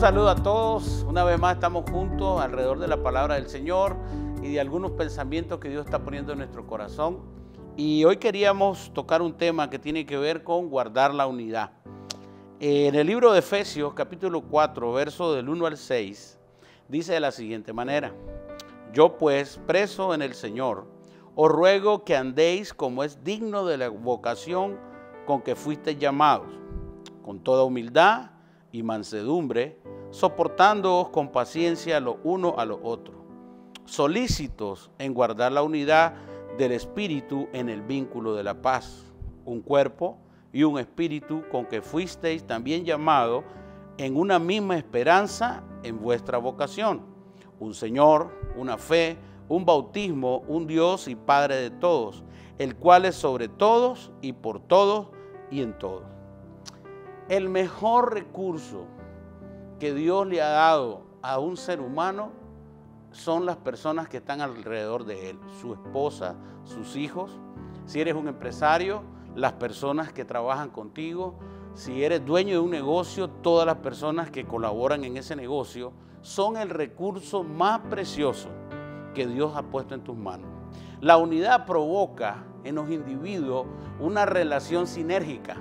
saludo 0.00 0.30
a 0.30 0.34
todos. 0.34 1.04
Una 1.06 1.24
vez 1.24 1.38
más 1.38 1.56
estamos 1.56 1.84
juntos 1.90 2.40
alrededor 2.40 2.78
de 2.78 2.88
la 2.88 3.02
palabra 3.02 3.34
del 3.34 3.50
Señor 3.50 3.96
y 4.42 4.50
de 4.54 4.58
algunos 4.58 4.92
pensamientos 4.92 5.60
que 5.60 5.68
Dios 5.68 5.84
está 5.84 5.98
poniendo 5.98 6.32
en 6.32 6.38
nuestro 6.38 6.66
corazón. 6.66 7.18
Y 7.76 8.02
hoy 8.06 8.16
queríamos 8.16 8.90
tocar 8.94 9.20
un 9.20 9.34
tema 9.34 9.68
que 9.68 9.78
tiene 9.78 10.06
que 10.06 10.16
ver 10.16 10.42
con 10.42 10.70
guardar 10.70 11.12
la 11.12 11.26
unidad. 11.26 11.72
En 12.60 12.94
el 12.94 13.06
libro 13.06 13.30
de 13.32 13.40
Efesios, 13.40 13.92
capítulo 13.92 14.40
4, 14.40 14.90
verso 14.90 15.34
del 15.34 15.50
1 15.50 15.66
al 15.66 15.76
6, 15.76 16.38
dice 16.88 17.12
de 17.12 17.20
la 17.20 17.30
siguiente 17.30 17.74
manera, 17.74 18.14
Yo 18.94 19.18
pues, 19.18 19.60
preso 19.66 20.14
en 20.14 20.22
el 20.22 20.32
Señor, 20.32 20.86
os 21.34 21.52
ruego 21.52 22.06
que 22.06 22.16
andéis 22.16 22.72
como 22.72 23.04
es 23.04 23.22
digno 23.22 23.66
de 23.66 23.76
la 23.76 23.90
vocación 23.90 24.78
con 25.26 25.42
que 25.42 25.54
fuisteis 25.54 25.98
llamados, 25.98 26.48
con 27.22 27.40
toda 27.40 27.64
humildad 27.64 28.39
y 28.72 28.82
mansedumbre, 28.82 29.78
soportándoos 30.10 31.08
con 31.10 31.30
paciencia 31.32 32.00
lo 32.00 32.18
uno 32.24 32.54
a 32.58 32.64
lo 32.64 32.80
otro, 32.82 33.24
solícitos 33.84 34.90
en 34.98 35.14
guardar 35.14 35.52
la 35.52 35.62
unidad 35.62 36.14
del 36.58 36.72
Espíritu 36.72 37.48
en 37.52 37.68
el 37.68 37.82
vínculo 37.82 38.34
de 38.34 38.44
la 38.44 38.60
paz, 38.60 39.04
un 39.44 39.60
cuerpo 39.60 40.18
y 40.52 40.62
un 40.62 40.78
espíritu 40.78 41.44
con 41.50 41.66
que 41.66 41.80
fuisteis 41.80 42.44
también 42.44 42.84
llamados 42.84 43.44
en 43.98 44.16
una 44.16 44.38
misma 44.38 44.76
esperanza 44.76 45.62
en 45.82 46.00
vuestra 46.00 46.38
vocación, 46.38 47.02
un 47.58 47.74
Señor, 47.74 48.30
una 48.56 48.78
fe, 48.78 49.16
un 49.48 49.64
bautismo, 49.64 50.42
un 50.48 50.66
Dios 50.66 51.08
y 51.08 51.14
Padre 51.14 51.56
de 51.56 51.70
todos, 51.70 52.24
el 52.58 52.76
cual 52.76 53.04
es 53.04 53.16
sobre 53.16 53.48
todos 53.48 54.10
y 54.20 54.32
por 54.32 54.60
todos 54.60 55.08
y 55.50 55.60
en 55.62 55.78
todos. 55.78 56.19
El 57.28 57.48
mejor 57.48 58.14
recurso 58.14 58.86
que 59.78 59.94
Dios 59.94 60.26
le 60.26 60.42
ha 60.42 60.48
dado 60.48 61.02
a 61.22 61.38
un 61.38 61.56
ser 61.56 61.80
humano 61.80 62.30
son 63.12 63.46
las 63.46 63.56
personas 63.56 64.08
que 64.08 64.18
están 64.18 64.40
alrededor 64.40 65.04
de 65.04 65.30
él, 65.30 65.38
su 65.60 65.72
esposa, 65.72 66.36
sus 66.64 66.96
hijos. 66.96 67.38
Si 67.86 68.00
eres 68.00 68.14
un 68.14 68.28
empresario, 68.28 69.02
las 69.34 69.52
personas 69.54 70.12
que 70.12 70.24
trabajan 70.24 70.70
contigo. 70.70 71.34
Si 71.74 72.04
eres 72.04 72.24
dueño 72.24 72.54
de 72.54 72.58
un 72.60 72.70
negocio, 72.70 73.28
todas 73.28 73.66
las 73.66 73.76
personas 73.76 74.30
que 74.30 74.44
colaboran 74.44 75.04
en 75.04 75.16
ese 75.16 75.36
negocio 75.36 75.92
son 76.20 76.56
el 76.56 76.68
recurso 76.68 77.42
más 77.42 77.80
precioso 77.90 78.48
que 79.14 79.26
Dios 79.26 79.52
ha 79.56 79.62
puesto 79.62 79.94
en 79.94 80.02
tus 80.02 80.16
manos. 80.16 80.48
La 81.00 81.16
unidad 81.16 81.66
provoca 81.66 82.44
en 82.64 82.74
los 82.74 82.90
individuos 82.90 83.66
una 83.98 84.26
relación 84.26 84.86
sinérgica. 84.86 85.56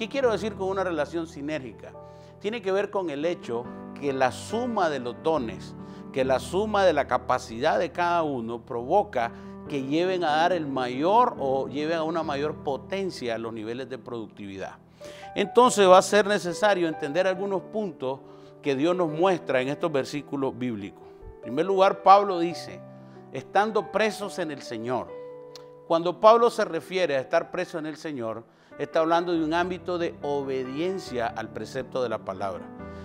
¿Qué 0.00 0.08
quiero 0.08 0.32
decir 0.32 0.54
con 0.54 0.70
una 0.70 0.82
relación 0.82 1.26
sinérgica? 1.26 1.92
Tiene 2.40 2.62
que 2.62 2.72
ver 2.72 2.88
con 2.88 3.10
el 3.10 3.22
hecho 3.26 3.66
que 4.00 4.14
la 4.14 4.32
suma 4.32 4.88
de 4.88 4.98
los 4.98 5.22
dones, 5.22 5.74
que 6.10 6.24
la 6.24 6.40
suma 6.40 6.86
de 6.86 6.94
la 6.94 7.06
capacidad 7.06 7.78
de 7.78 7.92
cada 7.92 8.22
uno 8.22 8.64
provoca 8.64 9.30
que 9.68 9.82
lleven 9.82 10.24
a 10.24 10.36
dar 10.36 10.54
el 10.54 10.66
mayor 10.66 11.36
o 11.38 11.68
lleven 11.68 11.98
a 11.98 12.02
una 12.02 12.22
mayor 12.22 12.64
potencia 12.64 13.34
a 13.34 13.38
los 13.38 13.52
niveles 13.52 13.90
de 13.90 13.98
productividad. 13.98 14.76
Entonces 15.34 15.86
va 15.86 15.98
a 15.98 16.02
ser 16.02 16.26
necesario 16.26 16.88
entender 16.88 17.26
algunos 17.26 17.60
puntos 17.60 18.20
que 18.62 18.74
Dios 18.76 18.96
nos 18.96 19.10
muestra 19.10 19.60
en 19.60 19.68
estos 19.68 19.92
versículos 19.92 20.58
bíblicos. 20.58 21.04
En 21.34 21.42
primer 21.42 21.66
lugar, 21.66 22.02
Pablo 22.02 22.38
dice, 22.38 22.80
estando 23.34 23.92
presos 23.92 24.38
en 24.38 24.50
el 24.50 24.62
Señor. 24.62 25.08
Cuando 25.86 26.18
Pablo 26.20 26.48
se 26.48 26.64
refiere 26.64 27.18
a 27.18 27.20
estar 27.20 27.50
preso 27.50 27.78
en 27.78 27.84
el 27.84 27.98
Señor, 27.98 28.44
está 28.78 29.00
hablando 29.00 29.32
de 29.32 29.44
un 29.44 29.54
ámbito 29.54 29.98
de 29.98 30.14
obediencia 30.22 31.26
al 31.26 31.50
precepto 31.50 32.02
de 32.02 32.08
la 32.08 32.18
palabra. 32.18 32.64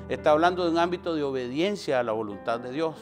Está 0.10 0.32
hablando 0.32 0.64
de 0.64 0.72
un 0.72 0.78
ámbito 0.78 1.16
de 1.16 1.24
obediencia 1.24 2.00
a 2.00 2.04
la 2.04 2.12
voluntad 2.12 2.60
de 2.60 2.72
Dios. 2.72 2.96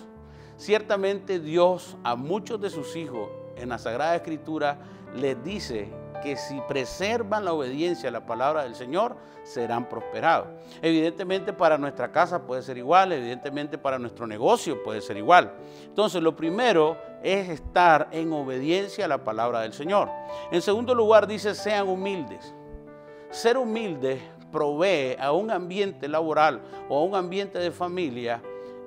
Ciertamente 0.58 1.40
Dios 1.40 1.98
a 2.04 2.16
muchos 2.16 2.62
de 2.62 2.70
sus 2.70 2.96
hijos 2.96 3.30
en 3.58 3.70
la 3.70 3.78
Sagrada 3.78 4.16
Escritura 4.16 4.80
les 5.16 5.44
dice 5.44 5.92
que 6.24 6.38
si 6.38 6.60
preservan 6.62 7.46
la 7.46 7.54
obediencia 7.54 8.10
a 8.10 8.12
la 8.12 8.26
palabra 8.26 8.64
del 8.64 8.76
Señor, 8.76 9.18
serán 9.44 9.90
prosperados. 9.90 10.48
Evidentemente 10.82 11.52
para 11.52 11.78
nuestra 11.78 12.12
casa 12.12 12.42
puede 12.42 12.62
ser 12.62 12.78
igual, 12.78 13.12
evidentemente 13.12 13.78
para 13.78 14.00
nuestro 14.00 14.26
negocio 14.26 14.82
puede 14.82 15.02
ser 15.02 15.18
igual. 15.18 15.52
Entonces 15.84 16.24
lo 16.24 16.36
primero 16.36 16.98
es 17.22 17.50
estar 17.50 18.08
en 18.12 18.32
obediencia 18.32 19.06
a 19.06 19.10
la 19.10 19.24
palabra 19.24 19.60
del 19.62 19.74
Señor. 19.74 20.10
En 20.52 20.62
segundo 20.62 20.96
lugar 20.96 21.28
dice, 21.28 21.54
sean 21.54 21.90
humildes. 21.90 22.54
Ser 23.30 23.58
humilde 23.58 24.22
provee 24.52 25.18
a 25.20 25.32
un 25.34 25.52
ambiente 25.52 26.08
laboral 26.08 26.62
o 26.88 27.00
a 27.00 27.04
un 27.04 27.16
ambiente 27.16 27.60
de 27.60 27.72
familia 27.72 28.42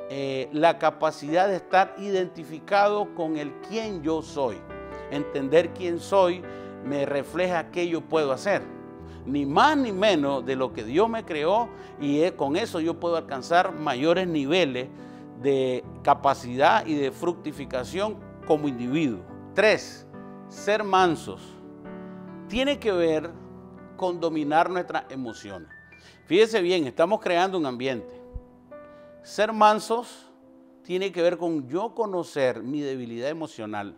eh, 0.08 0.48
la 0.52 0.78
capacidad 0.78 1.48
de 1.48 1.56
estar 1.56 1.96
identificado 1.98 3.12
con 3.14 3.36
el 3.36 3.52
quién 3.68 4.02
yo 4.02 4.22
soy. 4.22 4.56
Entender 5.10 5.70
quién 5.70 5.98
soy 5.98 6.42
me 6.86 7.06
refleja 7.06 7.70
qué 7.70 7.88
yo 7.88 8.00
puedo 8.00 8.32
hacer. 8.32 8.62
Ni 9.24 9.44
más 9.44 9.76
ni 9.76 9.90
menos 9.92 10.46
de 10.46 10.54
lo 10.54 10.72
que 10.72 10.84
Dios 10.84 11.08
me 11.08 11.24
creó 11.24 11.68
y 12.00 12.30
con 12.32 12.56
eso 12.56 12.80
yo 12.80 13.00
puedo 13.00 13.16
alcanzar 13.16 13.72
mayores 13.72 14.28
niveles 14.28 14.88
de 15.42 15.84
capacidad 16.02 16.86
y 16.86 16.94
de 16.94 17.10
fructificación 17.10 18.18
como 18.46 18.68
individuo. 18.68 19.20
Tres, 19.54 20.06
ser 20.48 20.84
mansos. 20.84 21.42
Tiene 22.48 22.78
que 22.78 22.92
ver 22.92 23.30
con 23.96 24.20
dominar 24.20 24.70
nuestras 24.70 25.04
emociones. 25.10 25.68
Fíjese 26.26 26.62
bien, 26.62 26.86
estamos 26.86 27.20
creando 27.20 27.58
un 27.58 27.66
ambiente 27.66 28.26
ser 29.26 29.52
mansos 29.52 30.30
tiene 30.84 31.10
que 31.10 31.20
ver 31.20 31.36
con 31.36 31.66
yo 31.66 31.96
conocer 31.96 32.62
mi 32.62 32.80
debilidad 32.80 33.28
emocional 33.28 33.96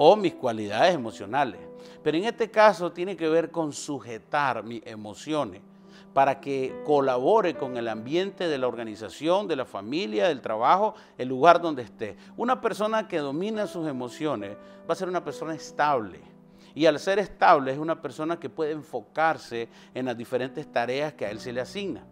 o 0.00 0.14
mis 0.14 0.34
cualidades 0.34 0.94
emocionales. 0.94 1.60
Pero 2.04 2.16
en 2.16 2.26
este 2.26 2.48
caso 2.52 2.92
tiene 2.92 3.16
que 3.16 3.28
ver 3.28 3.50
con 3.50 3.72
sujetar 3.72 4.62
mis 4.62 4.80
emociones 4.86 5.60
para 6.14 6.40
que 6.40 6.82
colabore 6.86 7.56
con 7.56 7.76
el 7.76 7.88
ambiente 7.88 8.46
de 8.46 8.58
la 8.58 8.68
organización, 8.68 9.48
de 9.48 9.56
la 9.56 9.64
familia, 9.64 10.28
del 10.28 10.40
trabajo, 10.40 10.94
el 11.18 11.26
lugar 11.26 11.60
donde 11.60 11.82
esté. 11.82 12.16
Una 12.36 12.60
persona 12.60 13.08
que 13.08 13.18
domina 13.18 13.66
sus 13.66 13.88
emociones 13.88 14.56
va 14.88 14.92
a 14.92 14.94
ser 14.94 15.08
una 15.08 15.24
persona 15.24 15.52
estable. 15.52 16.20
Y 16.76 16.86
al 16.86 17.00
ser 17.00 17.18
estable 17.18 17.72
es 17.72 17.78
una 17.78 18.00
persona 18.00 18.38
que 18.38 18.48
puede 18.48 18.70
enfocarse 18.70 19.68
en 19.94 20.06
las 20.06 20.16
diferentes 20.16 20.70
tareas 20.70 21.14
que 21.14 21.26
a 21.26 21.30
él 21.32 21.40
se 21.40 21.52
le 21.52 21.60
asigna. 21.60 22.04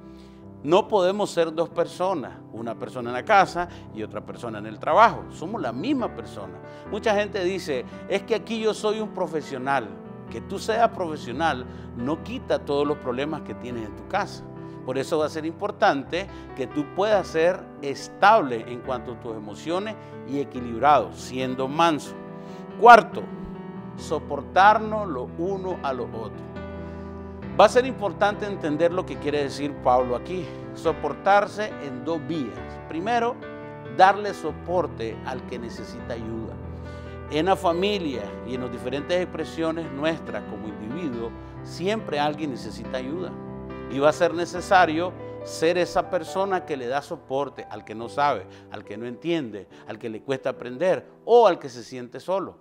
No 0.62 0.88
podemos 0.88 1.30
ser 1.30 1.52
dos 1.54 1.68
personas, 1.68 2.32
una 2.52 2.74
persona 2.74 3.10
en 3.10 3.14
la 3.14 3.24
casa 3.24 3.68
y 3.94 4.02
otra 4.02 4.24
persona 4.24 4.58
en 4.58 4.66
el 4.66 4.78
trabajo. 4.78 5.24
Somos 5.30 5.60
la 5.60 5.72
misma 5.72 6.14
persona. 6.14 6.54
Mucha 6.90 7.14
gente 7.14 7.44
dice, 7.44 7.84
es 8.08 8.22
que 8.22 8.34
aquí 8.34 8.60
yo 8.60 8.74
soy 8.74 9.00
un 9.00 9.10
profesional. 9.10 9.88
Que 10.30 10.40
tú 10.40 10.58
seas 10.58 10.88
profesional 10.88 11.64
no 11.96 12.24
quita 12.24 12.58
todos 12.58 12.86
los 12.86 12.98
problemas 12.98 13.42
que 13.42 13.54
tienes 13.54 13.86
en 13.86 13.94
tu 13.94 14.08
casa. 14.08 14.44
Por 14.84 14.98
eso 14.98 15.18
va 15.18 15.26
a 15.26 15.28
ser 15.28 15.44
importante 15.44 16.28
que 16.56 16.66
tú 16.66 16.84
puedas 16.94 17.26
ser 17.26 17.60
estable 17.82 18.64
en 18.68 18.80
cuanto 18.80 19.12
a 19.12 19.20
tus 19.20 19.36
emociones 19.36 19.96
y 20.28 20.38
equilibrado, 20.38 21.12
siendo 21.12 21.66
manso. 21.66 22.14
Cuarto, 22.80 23.22
soportarnos 23.96 25.08
lo 25.08 25.28
uno 25.38 25.78
a 25.82 25.92
lo 25.92 26.04
otro. 26.04 26.55
Va 27.58 27.64
a 27.64 27.68
ser 27.70 27.86
importante 27.86 28.44
entender 28.44 28.92
lo 28.92 29.06
que 29.06 29.16
quiere 29.16 29.42
decir 29.42 29.72
Pablo 29.82 30.14
aquí. 30.14 30.44
Soportarse 30.74 31.68
en 31.82 32.04
dos 32.04 32.20
vías. 32.28 32.58
Primero, 32.86 33.34
darle 33.96 34.34
soporte 34.34 35.16
al 35.24 35.40
que 35.46 35.58
necesita 35.58 36.12
ayuda. 36.12 36.52
En 37.30 37.46
la 37.46 37.56
familia 37.56 38.20
y 38.46 38.56
en 38.56 38.60
las 38.60 38.70
diferentes 38.70 39.18
expresiones 39.18 39.90
nuestras 39.90 40.44
como 40.50 40.68
individuo, 40.68 41.30
siempre 41.62 42.20
alguien 42.20 42.50
necesita 42.50 42.98
ayuda. 42.98 43.32
Y 43.90 44.00
va 44.00 44.10
a 44.10 44.12
ser 44.12 44.34
necesario 44.34 45.14
ser 45.42 45.78
esa 45.78 46.10
persona 46.10 46.66
que 46.66 46.76
le 46.76 46.88
da 46.88 47.00
soporte 47.00 47.66
al 47.70 47.86
que 47.86 47.94
no 47.94 48.10
sabe, 48.10 48.46
al 48.70 48.84
que 48.84 48.98
no 48.98 49.06
entiende, 49.06 49.66
al 49.86 49.98
que 49.98 50.10
le 50.10 50.20
cuesta 50.20 50.50
aprender 50.50 51.06
o 51.24 51.46
al 51.46 51.58
que 51.58 51.70
se 51.70 51.82
siente 51.82 52.20
solo. 52.20 52.58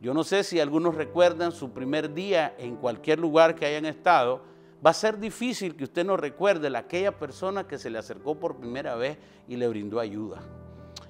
Yo 0.00 0.14
no 0.14 0.22
sé 0.22 0.44
si 0.44 0.60
algunos 0.60 0.94
recuerdan 0.94 1.50
su 1.50 1.70
primer 1.70 2.14
día 2.14 2.54
en 2.58 2.76
cualquier 2.76 3.18
lugar 3.18 3.54
que 3.54 3.66
hayan 3.66 3.84
estado. 3.84 4.42
Va 4.84 4.90
a 4.90 4.94
ser 4.94 5.18
difícil 5.18 5.74
que 5.74 5.84
usted 5.84 6.06
no 6.06 6.16
recuerde 6.16 6.68
a 6.68 6.78
aquella 6.78 7.18
persona 7.18 7.66
que 7.66 7.78
se 7.78 7.90
le 7.90 7.98
acercó 7.98 8.36
por 8.36 8.56
primera 8.56 8.94
vez 8.94 9.18
y 9.48 9.56
le 9.56 9.66
brindó 9.66 9.98
ayuda. 9.98 10.40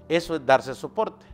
Eso 0.09 0.35
es 0.35 0.47
darse 0.47 0.75
soporte. 0.75 1.27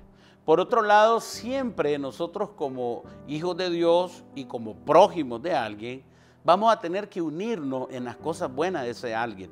Por 0.45 0.61
otro 0.61 0.83
lado, 0.83 1.21
siempre 1.21 1.97
nosotros 1.99 2.51
como 2.51 3.05
hijos 3.29 3.57
de 3.57 3.71
Dios 3.71 4.25
y 4.35 4.45
como 4.45 4.75
prójimos 4.75 5.41
de 5.41 5.55
alguien, 5.55 6.03
vamos 6.45 6.73
a 6.73 6.81
tener 6.81 7.09
que 7.09 7.23
unirnos 7.23 7.87
en 7.91 8.05
las 8.05 8.17
cosas 8.17 8.53
buenas 8.53 8.83
de 8.83 8.91
ese 8.91 9.15
alguien. 9.15 9.51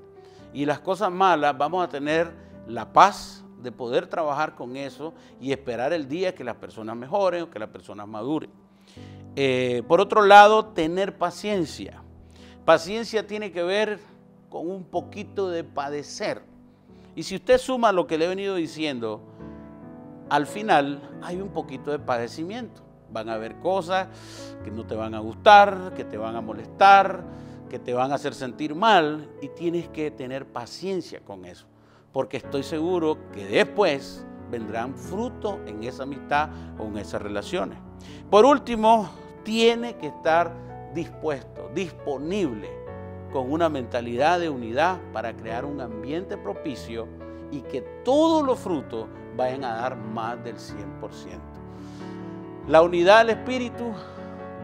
Y 0.53 0.67
las 0.67 0.81
cosas 0.81 1.11
malas 1.11 1.57
vamos 1.57 1.85
a 1.85 1.89
tener 1.89 2.31
la 2.67 2.93
paz, 2.93 3.42
de 3.63 3.73
poder 3.73 4.07
trabajar 4.07 4.55
con 4.55 4.77
eso 4.77 5.15
y 5.41 5.53
esperar 5.53 5.93
el 5.93 6.09
día 6.09 6.35
que 6.35 6.45
las 6.45 6.57
personas 6.57 6.97
mejoren 6.97 7.43
o 7.43 7.51
que 7.51 7.59
las 7.59 7.69
personas 7.69 8.07
maduren. 8.09 8.51
Eh, 9.37 9.83
por 9.89 10.01
otro 10.01 10.23
lado, 10.23 10.67
tener 10.67 11.17
paciencia. 11.17 12.03
Paciencia 12.65 13.27
tiene 13.27 13.53
que 13.53 13.63
ver 13.63 13.99
con 14.49 14.69
un 14.69 14.85
poquito 14.85 15.49
de 15.49 15.65
padecer. 15.65 16.43
Y 17.15 17.23
si 17.23 17.37
usted 17.37 17.59
suma 17.59 17.93
lo 17.93 18.07
que 18.07 18.19
le 18.19 18.27
he 18.27 18.29
venido 18.29 18.55
diciendo, 18.55 19.21
al 20.29 20.47
final 20.47 21.01
hay 21.23 21.41
un 21.41 21.49
poquito 21.49 21.91
de 21.91 21.99
padecimiento. 21.99 22.83
Van 23.11 23.29
a 23.29 23.35
haber 23.35 23.57
cosas 23.57 24.09
que 24.65 24.71
no 24.71 24.87
te 24.87 24.95
van 24.95 25.15
a 25.15 25.19
gustar, 25.19 25.93
que 25.95 26.05
te 26.05 26.17
van 26.17 26.37
a 26.37 26.41
molestar, 26.41 27.25
que 27.73 27.79
te 27.79 27.95
van 27.95 28.13
a 28.13 28.17
hacer 28.17 28.35
sentir 28.35 28.75
mal 28.75 29.31
y 29.41 29.49
tienes 29.49 29.89
que 29.89 30.11
tener 30.11 30.45
paciencia 30.45 31.21
con 31.21 31.47
eso, 31.47 31.67
porque 32.13 32.37
estoy 32.37 32.63
seguro 32.63 33.19
que 33.33 33.47
después 33.47 34.25
vendrán 34.51 34.95
frutos 34.95 35.59
en 35.67 35.83
esa 35.83 36.03
amistad 36.03 36.51
o 36.79 36.85
en 36.85 36.99
esas 36.99 37.23
relaciones. 37.23 37.79
Por 38.31 38.45
último, 38.45 39.11
tiene 39.45 39.97
que 39.97 40.09
estar 40.09 40.53
dispuesto, 40.95 41.71
disponible, 41.75 42.69
con 43.33 43.51
una 43.51 43.71
mentalidad 43.71 44.39
de 44.41 44.51
unidad 44.51 45.01
para 45.13 45.35
crear 45.35 45.65
un 45.65 45.81
ambiente 45.81 46.37
propicio 46.37 47.09
y 47.51 47.63
que 47.63 47.81
todos 48.05 48.45
los 48.45 48.59
frutos 48.59 49.09
vayan 49.37 49.65
a 49.65 49.75
dar 49.75 49.97
más 49.97 50.43
del 50.45 50.57
100%. 50.57 51.41
La 52.69 52.83
unidad 52.83 53.19
del 53.27 53.31
Espíritu, 53.31 53.93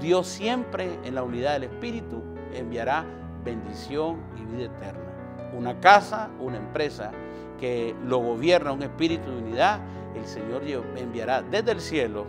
Dios 0.00 0.26
siempre 0.26 0.98
en 1.02 1.14
la 1.14 1.22
unidad 1.22 1.54
del 1.54 1.64
Espíritu 1.64 2.22
enviará 2.52 3.04
bendición 3.42 4.20
y 4.36 4.44
vida 4.54 4.66
eterna. 4.66 5.17
Una 5.52 5.80
casa, 5.80 6.28
una 6.40 6.58
empresa 6.58 7.12
que 7.58 7.94
lo 8.04 8.18
gobierna 8.18 8.72
un 8.72 8.82
espíritu 8.82 9.30
de 9.30 9.38
unidad, 9.38 9.80
el 10.14 10.26
Señor 10.26 10.62
enviará 10.96 11.42
desde 11.42 11.72
el 11.72 11.80
cielo 11.80 12.26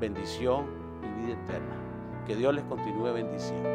bendición 0.00 0.66
y 1.02 1.26
vida 1.26 1.38
eterna. 1.44 1.74
Que 2.26 2.36
Dios 2.36 2.54
les 2.54 2.64
continúe 2.64 3.12
bendiciendo. 3.12 3.68